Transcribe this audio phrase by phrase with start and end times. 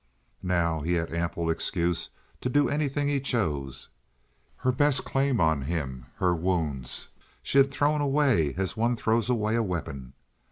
[0.41, 2.09] Now he had ample excuse
[2.41, 3.87] to do anything he chose.
[4.55, 10.13] Her best claim on him—her wounds—she had thrown away as one throws away a weapon.